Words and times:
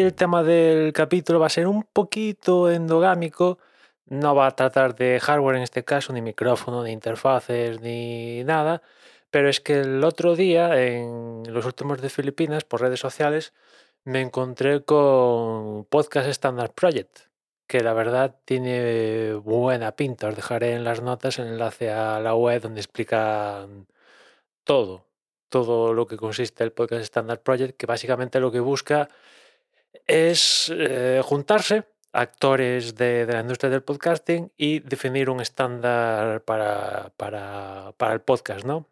el 0.00 0.14
tema 0.14 0.42
del 0.42 0.92
capítulo 0.92 1.40
va 1.40 1.46
a 1.46 1.50
ser 1.50 1.66
un 1.66 1.84
poquito 1.84 2.70
endogámico. 2.70 3.58
No 4.06 4.34
va 4.34 4.46
a 4.46 4.56
tratar 4.56 4.94
de 4.94 5.20
hardware 5.20 5.56
en 5.56 5.62
este 5.62 5.84
caso, 5.84 6.12
ni 6.12 6.22
micrófono, 6.22 6.82
ni 6.84 6.92
interfaces, 6.92 7.80
ni 7.80 8.44
nada. 8.44 8.82
Pero 9.30 9.48
es 9.48 9.60
que 9.60 9.80
el 9.80 10.04
otro 10.04 10.36
día, 10.36 10.80
en 10.80 11.42
los 11.52 11.64
últimos 11.66 12.00
de 12.00 12.10
Filipinas, 12.10 12.64
por 12.64 12.80
redes 12.82 13.00
sociales, 13.00 13.52
me 14.04 14.20
encontré 14.20 14.84
con 14.84 15.84
Podcast 15.86 16.28
Standard 16.28 16.72
Project, 16.72 17.20
que 17.66 17.80
la 17.80 17.94
verdad 17.94 18.36
tiene 18.44 19.34
buena 19.34 19.96
pinta. 19.96 20.28
Os 20.28 20.36
dejaré 20.36 20.74
en 20.74 20.84
las 20.84 21.02
notas 21.02 21.38
el 21.38 21.48
enlace 21.48 21.90
a 21.90 22.20
la 22.20 22.34
web 22.34 22.62
donde 22.62 22.80
explican 22.80 23.86
todo, 24.64 25.06
todo 25.48 25.94
lo 25.94 26.06
que 26.06 26.16
consiste 26.16 26.64
el 26.64 26.72
Podcast 26.72 27.02
Standard 27.02 27.40
Project, 27.40 27.76
que 27.76 27.86
básicamente 27.86 28.40
lo 28.40 28.52
que 28.52 28.60
busca 28.60 29.08
es 30.06 30.72
eh, 30.74 31.20
juntarse 31.24 31.84
actores 32.12 32.94
de, 32.94 33.26
la 33.26 33.40
industria 33.40 33.70
del 33.70 33.82
podcasting 33.82 34.52
y 34.56 34.78
definir 34.80 35.30
un 35.30 35.40
estándar 35.40 36.42
para, 36.42 37.12
para, 37.16 37.92
para, 37.96 38.12
el 38.12 38.20
podcast, 38.20 38.64
¿no? 38.64 38.86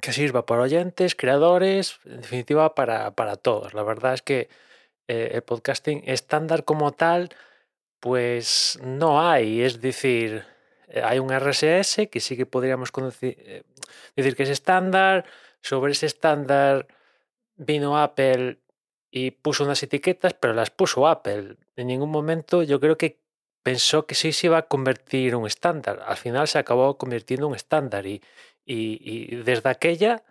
Que 0.00 0.12
sirva 0.12 0.46
para 0.46 0.62
oyentes, 0.62 1.14
creadores, 1.14 2.00
en 2.06 2.22
definitiva 2.22 2.74
para, 2.74 3.14
para 3.14 3.36
todos. 3.36 3.74
La 3.74 3.82
verdad 3.82 4.14
es 4.14 4.22
que 4.22 4.48
eh, 5.08 5.32
el 5.34 5.42
podcasting 5.42 6.02
estándar 6.06 6.64
como 6.64 6.92
tal, 6.92 7.30
pues 8.00 8.78
no 8.82 9.20
hay. 9.20 9.62
Es 9.62 9.80
decir, 9.80 10.44
eh, 10.88 11.02
hay 11.04 11.18
un 11.18 11.30
RSS 11.30 12.08
que 12.10 12.20
sí 12.20 12.36
que 12.36 12.46
podríamos 12.46 12.90
decir 12.92 14.36
que 14.36 14.42
es 14.42 14.48
estándar. 14.50 15.26
Sobre 15.60 15.92
ese 15.92 16.06
estándar 16.06 16.86
vino 17.56 17.98
Apple 17.98 18.60
y 19.16 19.30
puso 19.30 19.64
unas 19.64 19.82
etiquetas, 19.82 20.34
pero 20.34 20.52
las 20.52 20.68
puso 20.68 21.08
Apple. 21.08 21.56
En 21.74 21.86
ningún 21.86 22.10
momento 22.10 22.62
yo 22.62 22.78
creo 22.78 22.98
que 22.98 23.18
pensó 23.62 24.06
que 24.06 24.14
sí 24.14 24.30
se 24.30 24.48
iba 24.48 24.58
a 24.58 24.68
convertir 24.68 25.30
en 25.30 25.36
un 25.36 25.46
estándar. 25.46 26.02
Al 26.06 26.18
final 26.18 26.46
se 26.48 26.58
acabó 26.58 26.98
convirtiendo 26.98 27.46
en 27.46 27.52
un 27.52 27.56
estándar 27.56 28.06
y, 28.06 28.20
y, 28.66 29.36
desde 29.36 29.70
aquella, 29.70 30.22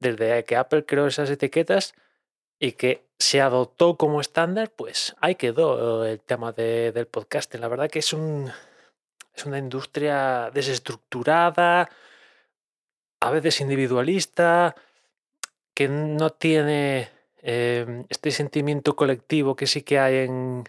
desde 0.00 0.44
que 0.44 0.56
Apple 0.56 0.86
creó 0.86 1.06
esas 1.06 1.28
etiquetas 1.28 1.94
y 2.58 2.72
que 2.72 3.04
se 3.18 3.42
adoptó 3.42 3.98
como 3.98 4.22
estándar, 4.22 4.70
pues 4.70 5.14
ahí 5.20 5.34
quedó 5.34 6.06
el 6.06 6.18
tema 6.20 6.52
de, 6.52 6.92
del 6.92 7.08
podcasting. 7.08 7.60
La 7.60 7.68
verdad 7.68 7.90
que 7.90 7.98
es, 7.98 8.14
un, 8.14 8.50
es 9.34 9.44
una 9.44 9.58
industria 9.58 10.50
desestructurada, 10.54 11.90
a 13.20 13.30
veces 13.30 13.60
individualista, 13.60 14.74
que 15.74 15.88
no 15.88 16.30
tiene 16.30 17.14
Em, 17.48 18.04
este 18.08 18.32
sentimiento 18.32 18.96
colectivo 18.96 19.54
que 19.54 19.68
sí 19.68 19.82
que 19.82 20.00
hay 20.00 20.16
en, 20.26 20.64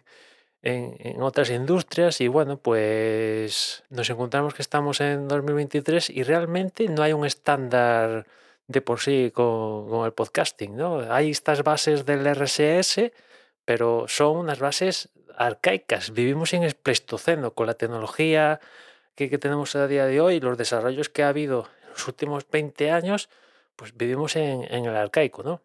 en, 0.62 1.22
otras 1.24 1.50
industrias 1.50 2.22
y 2.22 2.28
bueno, 2.28 2.58
pues 2.60 3.84
nos 3.90 4.08
encontramos 4.12 4.54
que 4.54 4.62
estamos 4.62 5.02
en 5.02 5.28
2023 5.28 6.12
y 6.12 6.22
realmente 6.22 6.88
no 6.88 7.02
hay 7.02 7.14
un 7.14 7.26
estándar 7.26 8.28
de 8.68 8.82
por 8.82 9.00
sí 9.00 9.32
con, 9.34 10.06
el 10.06 10.14
podcasting, 10.14 10.78
¿no? 10.78 11.00
Hay 11.12 11.32
estas 11.32 11.64
bases 11.64 12.06
del 12.06 12.28
RSS, 12.28 13.12
pero 13.66 14.06
son 14.08 14.38
unas 14.38 14.60
bases 14.60 15.10
arcaicas. 15.36 16.14
Vivimos 16.14 16.54
en 16.54 16.64
el 16.64 16.76
Pleistoceno 16.76 17.54
con 17.56 17.68
la 17.68 17.74
tecnología 17.74 18.60
que, 19.16 19.30
que 19.32 19.40
tenemos 19.40 19.76
a 19.76 19.88
día 19.88 20.06
de 20.06 20.22
hoy, 20.22 20.40
los 20.40 20.58
desarrollos 20.60 21.10
que 21.10 21.24
ha 21.24 21.30
habido 21.30 21.70
en 21.84 21.90
los 21.92 22.08
últimos 22.08 22.46
20 22.52 22.92
años, 22.92 23.30
pues 23.76 23.98
vivimos 23.98 24.36
en, 24.36 24.64
en 24.72 24.86
el 24.86 24.96
arcaico, 24.96 25.44
¿no? 25.44 25.62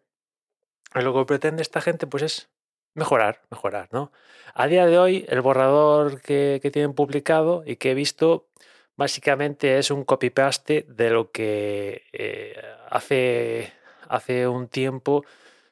Lo 1.01 1.13
que 1.13 1.25
pretende 1.25 1.61
esta 1.61 1.81
gente 1.81 2.07
pues 2.07 2.23
es 2.23 2.49
mejorar, 2.93 3.41
mejorar, 3.49 3.89
¿no? 3.91 4.11
A 4.53 4.67
día 4.67 4.85
de 4.85 4.97
hoy, 4.99 5.25
el 5.29 5.41
borrador 5.41 6.21
que, 6.21 6.59
tienen 6.71 6.93
publicado 6.93 7.63
y 7.65 7.77
que 7.77 7.91
he 7.91 7.93
visto 7.95 8.47
básicamente 8.95 9.79
es 9.79 9.89
un 9.89 10.03
copy-paste 10.03 10.85
de 10.87 11.09
lo 11.09 11.31
que 11.31 12.03
eh, 12.13 12.55
hace, 12.89 13.73
hace 14.07 14.47
un 14.47 14.67
tiempo 14.67 15.25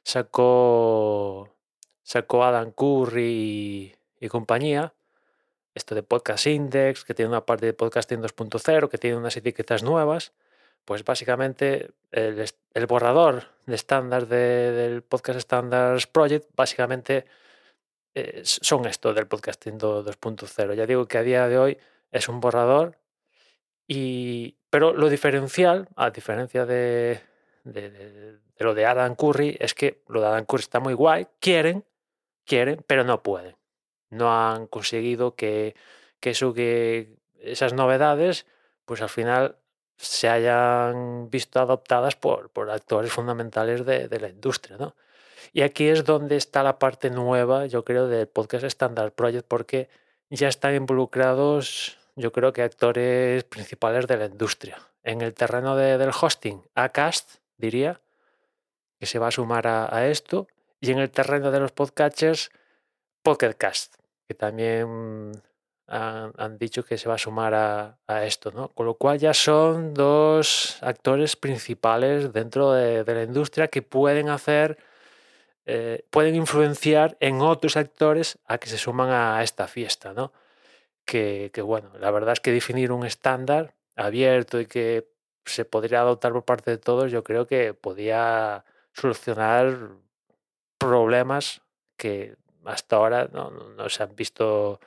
sacó, 0.03 1.49
sacó 2.03 2.43
Adam 2.43 2.71
Curry 2.71 3.95
y, 4.19 4.27
compañía. 4.29 4.93
Esto 5.73 5.95
de 5.95 6.03
Podcast 6.03 6.47
Index, 6.47 7.05
que 7.05 7.13
tiene 7.13 7.29
una 7.29 7.45
parte 7.45 7.65
de 7.65 7.73
Podcasting 7.73 8.21
2.0, 8.21 8.89
que 8.89 8.97
tiene 8.97 9.15
unas 9.15 9.37
etiquetas 9.37 9.83
nuevas. 9.83 10.33
Pues 10.85 11.03
básicamente 11.05 11.91
el, 12.11 12.85
borrador 12.87 13.45
de 13.65 13.75
estándar 13.75 14.27
del 14.27 15.03
Podcast 15.03 15.39
Standards 15.39 16.07
Project, 16.07 16.49
básicamente 16.55 17.25
eh, 18.13 18.41
son 18.43 18.85
esto 18.85 19.13
del 19.13 19.27
podcasting 19.27 19.79
2.0. 19.79 20.73
Ya 20.73 20.85
digo 20.85 21.07
que 21.07 21.17
a 21.17 21.23
día 21.23 21.47
de 21.47 21.57
hoy 21.57 21.77
es 22.11 22.27
un 22.27 22.39
borrador, 22.39 22.97
y, 23.87 24.57
pero 24.69 24.93
lo 24.93 25.09
diferencial, 25.09 25.87
a 25.95 26.09
diferencia 26.09 26.65
de, 26.65 27.21
de, 27.63 28.39
lo 28.57 28.73
de 28.73 28.85
Adam 28.85 29.15
Curry, 29.15 29.57
es 29.59 29.73
que 29.73 30.01
lo 30.07 30.21
de 30.21 30.27
Adam 30.27 30.45
Curry 30.45 30.61
está 30.61 30.79
muy 30.79 30.93
guay, 30.93 31.27
quieren, 31.39 31.85
quieren, 32.45 32.83
pero 32.87 33.03
no 33.03 33.23
pueden. 33.23 33.55
No 34.09 34.31
han 34.31 34.67
conseguido 34.67 35.35
que, 35.35 35.75
que, 36.19 36.31
eso, 36.31 36.53
que 36.53 37.17
esas 37.39 37.73
novedades, 37.73 38.45
pues 38.85 39.01
al 39.01 39.09
final 39.09 39.57
se 40.01 40.27
hayan 40.27 41.29
visto 41.29 41.59
adoptadas 41.59 42.15
por, 42.15 42.49
por 42.49 42.69
actores 42.71 43.11
fundamentales 43.11 43.85
de, 43.85 44.07
de, 44.07 44.19
la 44.19 44.29
industria. 44.29 44.77
¿no? 44.77 44.95
Y 45.53 45.61
aquí 45.61 45.87
es 45.87 46.03
donde 46.03 46.37
está 46.37 46.63
la 46.63 46.79
parte 46.79 47.09
nueva, 47.09 47.67
yo 47.67 47.85
creo, 47.85 48.07
del 48.07 48.27
podcast 48.27 48.63
Standard 48.65 49.13
Project, 49.13 49.47
porque 49.47 49.89
ya 50.29 50.47
están 50.47 50.75
involucrados, 50.75 51.97
yo 52.15 52.31
creo 52.31 52.51
que 52.51 52.63
actores 52.63 53.43
principales 53.43 54.07
de 54.07 54.17
la 54.17 54.25
industria. 54.25 54.79
En 55.03 55.21
el 55.21 55.33
terreno 55.33 55.75
de, 55.75 55.97
del 55.97 56.11
hosting, 56.19 56.63
Acast, 56.73 57.35
diría, 57.57 58.01
que 58.99 59.05
se 59.05 59.19
va 59.19 59.27
a 59.27 59.31
sumar 59.31 59.67
a, 59.67 59.95
a 59.95 60.07
esto, 60.07 60.47
y 60.79 60.91
en 60.91 60.99
el 60.99 61.11
terreno 61.11 61.51
de 61.51 61.59
los 61.59 61.71
podcatchers, 61.71 62.49
Pocketcast, 63.21 63.95
que 64.27 64.33
también 64.33 65.31
han, 65.91 66.57
dicho 66.57 66.85
que 66.85 66.97
se 66.97 67.09
va 67.09 67.15
a 67.15 67.17
sumar 67.17 67.53
a, 67.53 68.25
esto, 68.25 68.51
¿no? 68.51 68.69
Con 68.69 68.85
lo 68.85 68.95
cual 68.95 69.19
ya 69.19 69.33
son 69.33 69.93
dos 69.93 70.77
actores 70.81 71.35
principales 71.35 72.31
dentro 72.31 72.71
de, 72.71 73.03
la 73.05 73.23
industria 73.23 73.67
que 73.67 73.81
pueden 73.81 74.29
hacer, 74.29 74.77
eh, 75.65 76.05
pueden 76.09 76.35
influenciar 76.35 77.17
en 77.19 77.41
otros 77.41 77.75
actores 77.75 78.39
a 78.45 78.57
que 78.57 78.69
se 78.69 78.77
suman 78.77 79.09
a 79.09 79.43
esta 79.43 79.67
fiesta, 79.67 80.13
¿no? 80.13 80.31
Que, 81.05 81.51
que 81.53 81.61
bueno, 81.61 81.91
la 81.99 82.11
verdad 82.11 82.33
es 82.33 82.39
que 82.39 82.51
definir 82.51 82.91
un 82.93 83.05
estándar 83.05 83.75
abierto 83.97 84.61
y 84.61 84.67
que 84.67 85.09
se 85.45 85.65
podría 85.65 86.01
adoptar 86.01 86.31
por 86.31 86.45
parte 86.45 86.71
de 86.71 86.77
todos, 86.77 87.11
yo 87.11 87.23
creo 87.23 87.47
que 87.47 87.73
podía 87.73 88.63
solucionar 88.93 89.89
problemas 90.77 91.61
que 91.97 92.35
hasta 92.63 92.95
ahora 92.95 93.29
no, 93.33 93.51
no 93.51 93.89
se 93.89 94.03
han 94.03 94.15
visto 94.15 94.79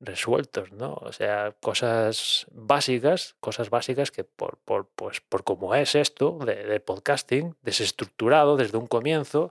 resueltos, 0.00 0.72
¿no? 0.72 0.94
O 0.94 1.12
sea, 1.12 1.54
cosas 1.60 2.46
básicas, 2.52 3.36
cosas 3.40 3.70
básicas 3.70 4.10
que 4.10 4.24
por, 4.24 4.58
por, 4.58 4.88
pues, 4.94 5.20
por 5.20 5.44
es 5.76 5.94
esto 5.94 6.38
de, 6.44 6.80
podcasting, 6.80 7.56
desestructurado 7.62 8.56
desde 8.56 8.78
un 8.78 8.86
comienzo, 8.86 9.50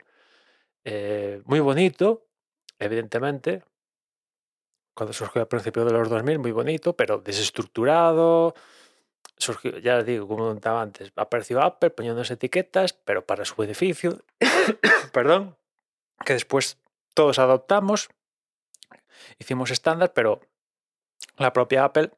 eh, 0.84 1.42
muy 1.46 1.60
bonito, 1.60 2.26
evidentemente, 2.80 3.64
cuando 4.94 5.14
surgió 5.14 5.42
a 5.42 5.50
principios 5.50 5.86
de 5.86 5.94
los 5.94 6.10
2000, 6.10 6.40
muy 6.40 6.52
bonito, 6.52 6.96
pero 6.96 7.18
desestructurado, 7.18 8.54
surgió, 9.38 9.78
ya 9.80 9.98
les 9.98 10.06
digo, 10.06 10.28
como 10.28 10.46
comentaba 10.46 10.82
antes, 10.82 11.12
apareció 11.16 11.62
Apple 11.62 11.90
poniendo 11.90 12.22
etiquetas, 12.22 12.94
pero 12.94 13.26
para 13.26 13.46
su 13.46 13.56
beneficio, 13.56 14.20
perdón, 15.14 15.58
que 16.26 16.34
después 16.34 16.78
todos 17.14 17.40
adoptamos, 17.40 18.10
hicimos 19.40 19.72
estándar, 19.72 20.14
pero 20.14 20.42
la 21.38 21.54
propia 21.54 21.86
Apple 21.86 22.12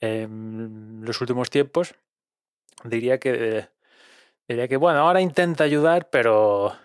en 0.00 1.02
los 1.04 1.20
últimos 1.20 1.50
tiempos 1.50 1.94
diría 2.84 3.18
que 3.18 3.68
diría 4.48 4.68
que 4.68 4.76
bueno, 4.76 5.00
ahora 5.00 5.20
intenta 5.20 5.64
ayudar, 5.64 6.10
pero 6.10 6.76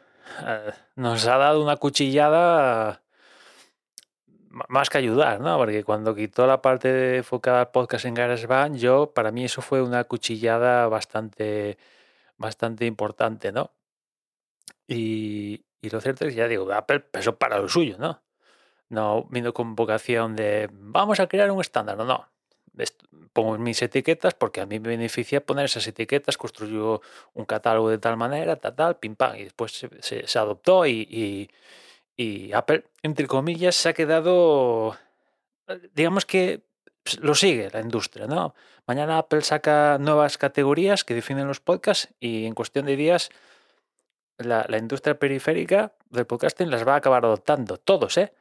eh, 0.45 0.71
nos 0.95 1.25
ha 1.27 1.37
dado 1.37 1.61
una 1.63 1.77
cuchillada 1.77 3.01
más 4.67 4.89
que 4.89 4.97
ayudar, 4.97 5.39
¿no? 5.41 5.57
Porque 5.57 5.83
cuando 5.83 6.15
quitó 6.15 6.47
la 6.47 6.61
parte 6.61 7.17
enfocada 7.17 7.61
al 7.61 7.71
podcast 7.71 8.05
en 8.05 8.13
GarageBand, 8.15 8.77
yo, 8.77 9.13
para 9.13 9.31
mí 9.31 9.45
eso 9.45 9.61
fue 9.61 9.81
una 9.81 10.03
cuchillada 10.05 10.87
bastante, 10.87 11.77
bastante 12.37 12.85
importante, 12.85 13.51
¿no? 13.51 13.71
Y, 14.87 15.65
y 15.81 15.89
lo 15.89 16.01
cierto 16.01 16.25
es 16.25 16.31
que 16.33 16.39
ya 16.39 16.47
digo, 16.47 16.71
Apple 16.71 17.01
pesó 17.01 17.37
para 17.37 17.59
lo 17.59 17.69
suyo, 17.69 17.97
¿no? 17.99 18.21
No 18.89 19.25
vino 19.29 19.53
con 19.53 19.75
vocación 19.75 20.35
de 20.35 20.69
vamos 20.71 21.19
a 21.19 21.27
crear 21.27 21.51
un 21.51 21.61
estándar. 21.61 21.97
No, 21.97 22.05
no. 22.05 22.27
Pongo 23.33 23.57
mis 23.57 23.81
etiquetas 23.81 24.33
porque 24.33 24.61
a 24.61 24.65
mí 24.65 24.79
me 24.79 24.89
beneficia 24.89 25.45
poner 25.45 25.65
esas 25.65 25.87
etiquetas, 25.87 26.37
construyo 26.37 27.01
un 27.33 27.45
catálogo 27.45 27.89
de 27.89 27.99
tal 27.99 28.17
manera, 28.17 28.55
tal, 28.55 28.75
tal, 28.75 28.97
pim, 28.97 29.15
pam. 29.15 29.35
Y 29.35 29.43
después 29.43 29.71
se, 30.01 30.27
se, 30.27 30.39
adoptó 30.39 30.85
y, 30.87 31.49
y 32.19 32.51
Apple, 32.51 32.83
entre 33.01 33.27
comillas, 33.27 33.75
se 33.75 33.87
ha 33.87 33.93
quedado, 33.93 34.97
eh, 35.67 35.89
digamos 35.95 36.25
que 36.25 36.63
lo 37.21 37.33
sigue 37.33 37.69
la 37.71 37.79
industria, 37.79 38.27
¿no? 38.27 38.53
Mañana 38.85 39.19
Apple 39.19 39.41
saca 39.41 39.97
nuevas 39.99 40.37
categorías 40.37 41.05
que 41.05 41.13
definen 41.13 41.47
los 41.47 41.61
podcasts 41.61 42.09
y 42.19 42.45
en 42.45 42.55
cuestión 42.55 42.87
de 42.87 42.97
días 42.97 43.29
la, 44.37 44.65
la 44.67 44.77
industria 44.77 45.17
periférica 45.17 45.93
del 46.09 46.25
podcasting 46.25 46.69
las 46.69 46.85
va 46.85 46.95
a 46.95 46.97
acabar 46.97 47.23
adoptando, 47.23 47.77
todos, 47.77 48.17
¿eh? 48.17 48.33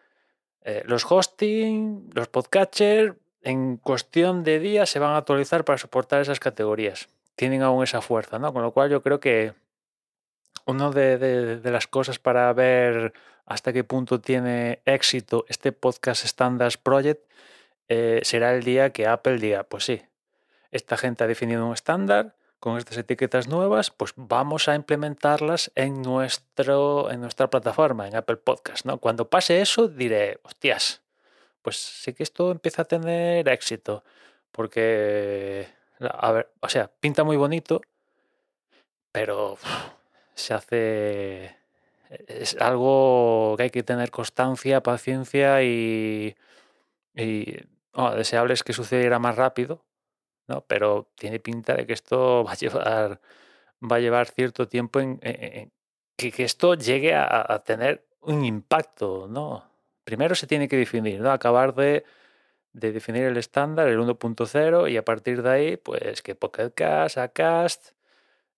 Eh 0.62 0.82
los 0.86 1.10
hosting, 1.10 2.10
los 2.14 2.28
podcatchers, 2.28 3.14
en 3.42 3.76
cuestión 3.76 4.44
de 4.44 4.58
días 4.58 4.90
se 4.90 4.98
van 4.98 5.12
a 5.12 5.18
actualizar 5.18 5.64
para 5.64 5.78
soportar 5.78 6.20
esas 6.20 6.40
categorías. 6.40 7.08
Tienen 7.36 7.62
aún 7.62 7.84
esa 7.84 8.00
fuerza, 8.00 8.38
¿no? 8.38 8.52
Con 8.52 8.62
lo 8.62 8.72
cual 8.72 8.90
yo 8.90 9.02
creo 9.02 9.20
que 9.20 9.54
una 10.66 10.90
de, 10.90 11.60
las 11.64 11.86
cosas 11.86 12.18
para 12.18 12.52
ver 12.52 13.12
hasta 13.46 13.72
qué 13.72 13.84
punto 13.84 14.20
tiene 14.20 14.82
éxito 14.84 15.46
este 15.48 15.72
Podcast 15.72 16.26
Standards 16.26 16.76
Project 16.76 17.22
eh, 17.88 18.20
será 18.22 18.54
el 18.54 18.64
día 18.64 18.90
que 18.90 19.06
Apple 19.06 19.38
diga, 19.38 19.62
pues 19.62 19.84
sí, 19.84 20.02
esta 20.70 20.98
gente 20.98 21.24
ha 21.24 21.26
definido 21.26 21.66
un 21.66 21.72
estándar 21.72 22.34
con 22.60 22.76
estas 22.76 22.98
etiquetas 22.98 23.48
nuevas, 23.48 23.90
pues 23.90 24.12
vamos 24.16 24.68
a 24.68 24.74
implementarlas 24.74 25.70
en, 25.74 26.02
nuestro, 26.02 27.10
en 27.10 27.20
nuestra 27.20 27.48
plataforma, 27.50 28.08
en 28.08 28.16
Apple 28.16 28.36
Podcast. 28.36 28.84
¿no? 28.84 28.98
Cuando 28.98 29.28
pase 29.28 29.60
eso, 29.60 29.88
diré, 29.88 30.40
hostias, 30.42 31.02
pues 31.62 31.76
sí 31.76 32.12
que 32.14 32.22
esto 32.22 32.50
empieza 32.50 32.82
a 32.82 32.84
tener 32.86 33.48
éxito, 33.48 34.02
porque, 34.50 35.68
a 36.00 36.32
ver, 36.32 36.50
o 36.60 36.68
sea, 36.68 36.90
pinta 37.00 37.24
muy 37.24 37.36
bonito, 37.36 37.80
pero 39.12 39.58
se 40.34 40.54
hace... 40.54 41.56
Es 42.26 42.56
algo 42.58 43.54
que 43.58 43.64
hay 43.64 43.70
que 43.70 43.82
tener 43.82 44.10
constancia, 44.10 44.82
paciencia 44.82 45.62
y, 45.62 46.34
y 47.14 47.56
deseable 48.16 48.54
es 48.54 48.62
que 48.62 48.72
sucediera 48.72 49.18
más 49.18 49.36
rápido, 49.36 49.84
¿no? 50.48 50.62
pero 50.66 51.08
tiene 51.14 51.38
pinta 51.38 51.74
de 51.74 51.86
que 51.86 51.92
esto 51.92 52.44
va 52.46 52.52
a 52.52 52.56
llevar, 52.56 53.20
va 53.80 53.96
a 53.96 54.00
llevar 54.00 54.28
cierto 54.28 54.66
tiempo 54.68 55.00
en, 55.00 55.20
que, 56.16 56.32
esto 56.44 56.74
llegue 56.74 57.14
a, 57.14 57.62
tener 57.64 58.04
un 58.20 58.44
impacto. 58.44 59.28
¿no? 59.28 59.64
Primero 60.04 60.34
se 60.34 60.46
tiene 60.46 60.68
que 60.68 60.76
definir, 60.76 61.20
¿no? 61.20 61.30
acabar 61.30 61.74
de, 61.74 62.04
de 62.72 62.92
definir 62.92 63.24
el 63.24 63.36
estándar, 63.36 63.88
el 63.88 63.98
1.0, 63.98 64.90
y 64.90 64.96
a 64.96 65.04
partir 65.04 65.42
de 65.42 65.50
ahí, 65.50 65.76
pues 65.76 66.22
que 66.22 66.34
Pocket 66.34 66.70
Cast, 66.74 67.18
Acast, 67.18 67.92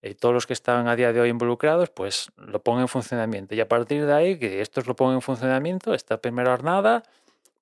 y 0.03 0.15
todos 0.15 0.33
los 0.33 0.47
que 0.47 0.55
están 0.55 0.89
a 0.89 0.97
día 0.97 1.13
de 1.13 1.21
hoy 1.21 1.29
involucrados, 1.29 1.91
pues 1.91 2.31
lo 2.37 2.63
pongan 2.63 2.83
en 2.83 2.89
funcionamiento. 2.89 3.55
Y 3.55 3.61
a 3.61 3.69
partir 3.69 4.07
de 4.07 4.13
ahí, 4.15 4.39
que 4.39 4.63
estos 4.63 4.87
lo 4.87 4.97
pongan 4.97 5.17
en 5.17 5.23
funcionamiento, 5.23 5.93
esta 5.93 6.19
primera 6.21 6.51
jornada, 6.53 7.03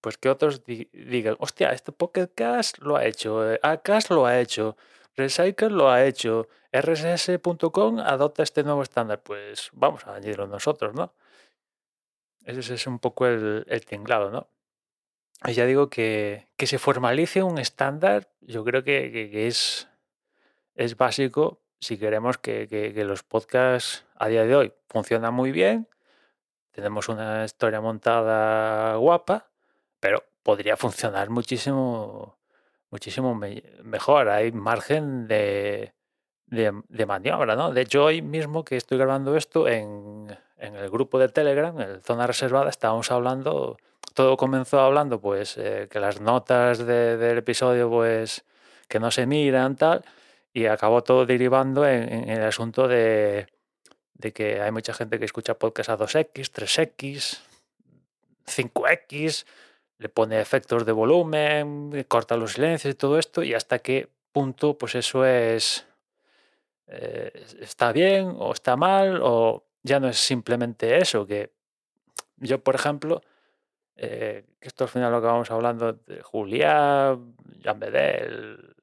pues 0.01 0.19
que 0.19 0.29
otros 0.29 0.65
digan, 0.65 1.37
hostia, 1.39 1.73
este 1.73 1.93
Pocket 1.93 2.29
Cast 2.35 2.79
lo 2.79 2.97
ha 2.97 3.05
hecho, 3.05 3.53
eh, 3.53 3.59
Acast 3.63 4.11
lo 4.11 4.27
ha 4.27 4.39
hecho, 4.39 4.77
Recycle 5.17 5.71
lo 5.71 5.91
ha 5.91 6.05
hecho, 6.05 6.49
rss.com 6.73 7.99
adopta 8.01 8.43
este 8.43 8.63
nuevo 8.63 8.83
estándar, 8.83 9.23
pues 9.23 9.71
vamos 9.73 10.07
a 10.07 10.15
añadirlo 10.15 10.47
nosotros, 10.47 10.95
¿no? 10.95 11.15
Ese 12.45 12.75
es 12.75 12.87
un 12.87 12.99
poco 12.99 13.27
el, 13.27 13.65
el 13.69 13.85
tinglado, 13.85 14.31
¿no? 14.31 14.49
Y 15.45 15.53
ya 15.53 15.67
digo 15.67 15.89
que, 15.91 16.49
que 16.57 16.67
se 16.67 16.79
formalice 16.79 17.43
un 17.43 17.59
estándar, 17.59 18.29
yo 18.41 18.65
creo 18.65 18.83
que, 18.85 19.11
que 19.13 19.47
es, 19.47 19.89
es 20.75 20.97
básico 20.97 21.61
si 21.81 21.99
queremos 21.99 22.39
que, 22.39 22.93
los 23.07 23.23
podcasts 23.23 24.05
a 24.17 24.29
día 24.29 24.45
de 24.45 24.57
hoy 24.57 24.73
funcionan 24.89 25.35
muy 25.35 25.53
bien, 25.53 25.89
tenemos 26.73 27.09
una 27.09 27.45
historia 27.45 27.81
montada 27.81 28.97
guapa, 28.97 29.51
pero 30.01 30.25
podría 30.43 30.77
funcionar 30.77 31.31
muchísimo, 31.31 32.39
muchísimo 32.91 33.35
mejor. 33.83 34.29
Hay 34.29 34.53
margen 34.53 35.29
de, 35.29 35.93
de, 36.47 37.07
maniobra, 37.07 37.57
¿no? 37.57 37.73
De 37.73 37.83
hecho, 37.83 38.05
hoy 38.05 38.23
mismo 38.23 38.65
que 38.65 38.77
estoy 38.77 38.99
grabando 38.99 39.37
esto 39.37 39.69
en, 39.69 40.37
el 40.57 40.91
grupo 40.91 41.19
de 41.19 41.29
Telegram, 41.29 41.79
en 41.81 42.03
Zona 42.03 42.27
Reservada, 42.27 42.71
estábamos 42.71 43.11
hablando, 43.11 43.77
todo 44.15 44.37
comenzó 44.37 44.81
hablando, 44.81 45.21
pues, 45.21 45.57
eh, 45.59 45.89
que 45.91 46.01
las 46.01 46.21
notas 46.21 46.79
del 46.79 47.39
episodio, 47.39 47.89
pues, 47.91 48.45
que 48.89 48.99
no 48.99 49.11
se 49.11 49.27
miran, 49.27 49.77
tal, 49.77 50.05
y 50.53 50.67
acabó 50.67 51.03
todo 51.03 51.27
derivando 51.27 51.87
en, 51.87 52.29
el 52.29 52.43
asunto 52.43 52.89
de, 52.89 53.47
que 54.35 54.61
hay 54.61 54.73
mucha 54.73 54.95
gente 54.95 55.19
que 55.19 55.27
escucha 55.27 55.59
podcast 55.59 55.91
a 55.91 55.99
2X, 55.99 56.51
3X, 56.51 57.41
5X, 58.47 59.47
le 59.99 60.09
pone 60.09 60.41
efectos 60.41 60.87
de 60.87 60.93
volumen, 60.93 62.05
corta 62.09 62.37
los 62.37 62.53
silencios 62.53 62.95
y 62.95 62.97
todo 62.97 63.19
esto, 63.19 63.43
y 63.43 63.55
hasta 63.55 63.81
qué 63.81 64.09
punto 64.33 64.79
pues 64.79 64.95
eso 64.95 65.25
es 65.25 65.87
eh, 66.87 67.33
está 67.61 67.93
bien 67.93 68.35
o 68.39 68.53
está 68.53 68.77
mal, 68.77 69.21
o 69.23 69.65
ya 69.83 70.01
no 70.01 70.09
es 70.09 70.19
simplemente 70.19 70.99
eso, 70.99 71.27
que 71.27 71.53
yo, 72.37 72.63
por 72.63 72.75
ejemplo, 72.77 73.23
eh, 73.97 74.45
que 74.61 74.69
esto 74.69 74.85
al 74.85 74.91
final 74.91 75.13
lo 75.13 75.21
que 75.21 75.27
vamos 75.27 75.51
hablando 75.51 75.93
de 75.93 76.23
Julián, 76.23 77.35
Jean 77.61 77.81
Bedel, 77.81 78.75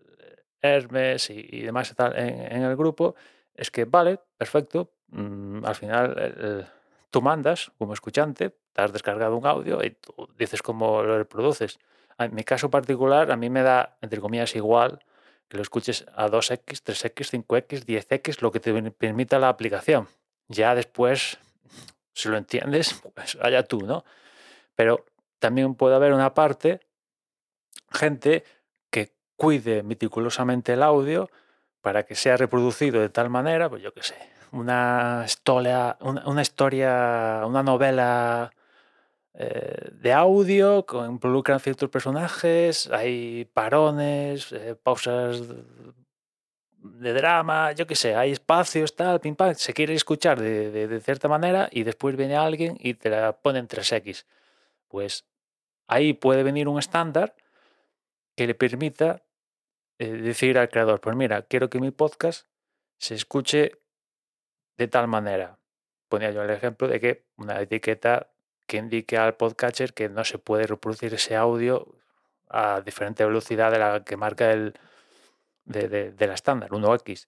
Hermes 0.62 1.30
y, 1.30 1.62
demás 1.62 1.94
tal 1.96 2.18
en, 2.18 2.64
el 2.64 2.76
grupo, 2.76 3.16
es 3.54 3.72
que 3.72 3.86
vale, 3.86 4.20
perfecto, 4.38 4.92
mm, 5.08 5.66
al 5.66 5.76
final 5.76 6.70
tú 7.10 7.22
mandas 7.22 7.72
como 7.78 7.94
escuchante, 7.94 8.56
te 8.74 8.81
has 8.81 8.92
descargado 8.92 9.36
un 9.38 9.46
audio 9.46 9.84
y 9.84 9.92
tú 9.92 10.30
dices 10.38 10.62
cómo 10.62 11.04
lo 11.04 11.18
reproduces. 11.18 11.80
En 12.18 12.34
mi 12.34 12.44
caso 12.44 12.69
particular, 12.69 13.31
a 13.31 13.36
mí 13.36 13.50
me 13.50 13.62
da, 13.62 13.98
entre 14.02 14.19
comillas, 14.19 14.56
igual 14.56 15.00
que 15.48 15.57
lo 15.57 15.63
escuches 15.63 16.06
a 16.16 16.28
2X, 16.28 16.84
3X, 16.84 17.46
5X, 17.46 17.86
10X, 17.86 18.42
lo 18.42 18.52
que 18.52 18.60
te 18.60 18.92
permita 18.92 19.38
la 19.38 19.50
aplicación. 19.50 20.07
Ya 20.48 20.74
después, 20.74 21.38
si 22.13 22.30
lo 22.30 22.38
entiendes, 22.38 23.02
pues 23.13 23.38
allá 23.42 23.63
tú, 23.63 23.81
¿no? 23.81 24.04
Pero 24.75 25.06
también 25.40 25.75
puede 25.75 25.96
haber 25.96 26.13
una 26.13 26.34
parte, 26.34 26.82
gente 27.91 28.44
cuide 29.36 29.84
meticulosamente 29.84 30.74
el 30.74 30.84
audio 30.84 31.30
para 31.82 32.03
que 32.03 32.15
sea 32.15 32.38
reproducido 32.38 33.01
de 33.01 33.10
tal 33.10 33.30
manera, 33.30 33.70
pues 33.70 33.82
yo 33.82 33.94
qué 33.94 34.01
sé, 34.01 34.15
una 34.56 35.24
historia, 35.26 35.98
una, 36.00 36.42
historia, 36.42 37.44
una 37.46 37.62
novela 37.62 38.52
eh, 39.34 39.90
de 39.92 40.14
audio 40.14 40.86
que 40.86 40.98
involucran 40.98 41.60
ciertos 41.60 41.90
personajes, 41.90 42.90
hay 42.90 43.46
parones, 43.54 44.52
eh, 44.54 44.76
pausas 44.82 45.44
de 46.78 47.14
drama, 47.14 47.74
yo 47.74 47.86
qué 47.86 47.96
sé, 47.96 48.16
hay 48.16 48.32
espacios, 48.32 48.96
tal, 48.96 49.20
pim 49.20 49.36
pam, 49.36 49.56
se 49.56 49.74
quiere 49.74 49.94
escuchar 49.94 50.40
de, 50.40 50.88
de, 50.88 51.02
cierta 51.02 51.28
manera 51.28 51.68
y 51.72 51.84
después 51.84 52.16
viene 52.16 52.38
alguien 52.38 52.78
y 52.80 52.94
te 52.94 53.10
la 53.10 53.34
pone 53.34 53.60
en 53.60 53.68
3X. 53.68 54.26
Pues 54.88 55.26
ahí 55.88 56.14
puede 56.14 56.44
venir 56.44 56.68
un 56.68 56.80
estándar 56.80 57.36
que 58.36 58.48
le 58.48 58.56
permita 58.56 59.24
eh, 60.00 60.08
decir 60.08 60.58
al 60.58 60.70
creador, 60.70 61.02
pues 61.02 61.16
mira, 61.16 61.42
quiero 61.42 61.70
que 61.70 61.80
mi 61.80 61.92
podcast 61.92 62.48
se 62.98 63.16
escuche 63.16 63.82
de 64.77 64.88
tal 64.88 65.08
manera. 65.08 65.58
Ponía 66.10 66.32
yo 66.32 66.44
el 66.44 66.50
ejemplo 66.50 66.88
de 66.88 67.00
que 67.00 67.25
una 67.38 67.62
etiqueta 67.62 68.32
que 68.67 68.77
indique 68.77 69.17
al 69.17 69.36
podcatcher 69.36 69.94
que 69.94 70.10
no 70.10 70.24
se 70.24 70.38
puede 70.38 70.67
reproducir 70.67 71.13
ese 71.13 71.36
audio 71.36 71.88
a 72.50 72.82
diferente 72.82 73.25
velocidad 73.25 73.72
de 73.72 73.79
la 73.79 74.03
que 74.03 74.17
marca 74.17 74.51
el 74.51 74.74
de, 75.65 76.13
la 76.17 76.34
estándar, 76.34 76.70
1x, 76.70 77.27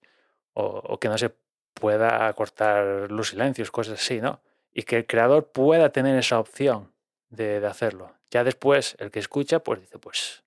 o, 0.54 1.00
que 1.00 1.10
no 1.10 1.18
se 1.18 1.34
pueda 1.74 2.32
cortar 2.34 3.12
los 3.12 3.30
silencios, 3.30 3.72
cosas 3.72 4.00
así, 4.00 4.22
¿no? 4.22 4.42
Y 4.72 4.84
que 4.84 4.98
el 4.98 5.08
creador 5.08 5.52
pueda 5.52 5.90
tener 5.90 6.18
esa 6.18 6.40
opción 6.40 6.94
de, 7.30 7.60
de 7.60 7.68
hacerlo. 7.68 8.14
Ya 8.30 8.44
después, 8.44 8.96
el 9.00 9.12
que 9.12 9.20
escucha, 9.20 9.60
pues 9.60 9.82
dice, 9.82 9.98
pues 9.98 10.44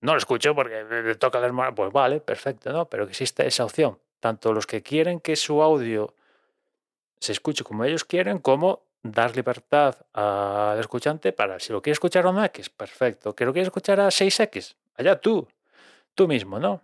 no 0.00 0.12
lo 0.12 0.18
escucho 0.18 0.54
porque 0.54 0.84
le 0.84 1.14
toca 1.16 1.40
la 1.40 1.74
Pues 1.74 1.92
vale, 1.92 2.20
perfecto, 2.20 2.72
¿no? 2.72 2.88
Pero 2.88 3.06
que 3.06 3.12
existe 3.12 3.46
esa 3.46 3.64
opción. 3.64 3.98
Tanto 4.20 4.52
los 4.52 4.66
que 4.66 4.82
quieren 4.82 5.20
que 5.20 5.36
su 5.36 5.62
audio 5.62 6.14
se 7.20 7.32
escuche 7.32 7.64
como 7.64 7.84
ellos 7.84 8.04
quieren, 8.04 8.38
como 8.38 8.82
dar 9.02 9.36
libertad 9.36 9.96
al 10.12 10.78
escuchante 10.80 11.32
para 11.32 11.60
si 11.60 11.72
lo 11.72 11.80
quiere 11.80 11.94
escuchar 11.94 12.26
a 12.26 12.30
1X, 12.30 12.70
perfecto. 12.70 13.34
Que 13.34 13.44
lo 13.44 13.52
quiere 13.52 13.66
escuchar 13.66 14.00
a 14.00 14.08
6X, 14.08 14.76
allá 14.96 15.20
tú, 15.20 15.46
tú 16.14 16.26
mismo, 16.26 16.58
¿no? 16.58 16.82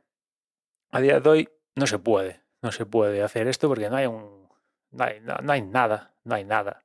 A 0.90 1.00
día 1.00 1.20
de 1.20 1.28
hoy 1.28 1.48
no 1.74 1.86
se 1.86 1.98
puede, 1.98 2.40
no 2.60 2.70
se 2.70 2.86
puede 2.86 3.22
hacer 3.22 3.48
esto 3.48 3.68
porque 3.68 3.88
no 3.88 3.96
hay 3.96 4.06
un. 4.06 4.42
No 4.90 5.04
hay, 5.04 5.20
no 5.20 5.52
hay 5.52 5.62
nada, 5.62 6.12
no 6.24 6.34
hay 6.34 6.44
nada 6.44 6.84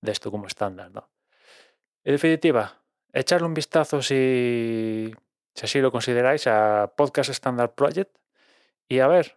de 0.00 0.12
esto 0.12 0.30
como 0.30 0.46
estándar, 0.46 0.92
¿no? 0.92 1.08
En 2.04 2.12
definitiva, 2.12 2.78
echarle 3.12 3.46
un 3.46 3.54
vistazo 3.54 4.00
si 4.00 5.12
si 5.54 5.66
así 5.66 5.80
lo 5.80 5.92
consideráis, 5.92 6.46
a 6.46 6.92
Podcast 6.96 7.30
Standard 7.30 7.74
Project. 7.74 8.16
Y 8.88 9.00
a 9.00 9.06
ver, 9.06 9.36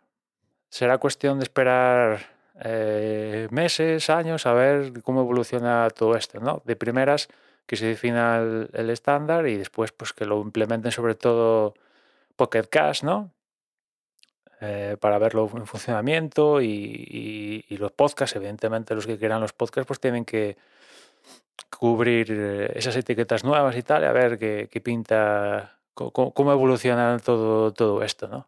será 0.69 0.98
cuestión 0.98 1.39
de 1.39 1.43
esperar 1.43 2.36
eh, 2.63 3.48
meses, 3.51 4.10
años, 4.10 4.45
a 4.45 4.53
ver 4.53 5.01
cómo 5.03 5.22
evoluciona 5.22 5.89
todo 5.89 6.15
esto, 6.15 6.39
¿no? 6.39 6.62
De 6.65 6.75
primeras 6.75 7.27
que 7.65 7.75
se 7.75 7.88
defina 7.88 8.38
el, 8.38 8.89
estándar 8.89 9.48
y 9.48 9.57
después 9.57 9.91
pues 9.91 10.13
que 10.13 10.25
lo 10.25 10.41
implementen 10.41 10.91
sobre 10.91 11.15
todo 11.15 11.74
Pocket 12.36 12.63
Cash, 12.69 13.03
¿no? 13.03 13.31
Eh, 14.62 14.95
para 15.00 15.17
verlo 15.17 15.50
en 15.55 15.65
funcionamiento 15.67 16.62
y, 16.62 17.65
los 17.77 17.91
podcasts, 17.91 18.36
evidentemente 18.38 18.95
los 18.95 19.05
que 19.05 19.17
quieran 19.17 19.41
los 19.41 19.53
podcasts 19.53 19.88
pues 19.88 20.00
tienen 20.00 20.24
que 20.24 20.57
cubrir 21.77 22.27
eh, 22.31 22.72
esas 22.75 22.95
etiquetas 22.95 23.43
nuevas 23.43 23.75
y 23.75 23.84
tal, 23.84 24.05
a 24.05 24.13
ver 24.13 24.38
qué, 24.39 24.81
pinta, 24.81 25.79
cómo, 25.93 26.34
cómo, 26.34 26.51
evoluciona 26.53 27.19
todo, 27.19 27.74
todo 27.74 28.01
esto, 28.03 28.27
¿no? 28.27 28.48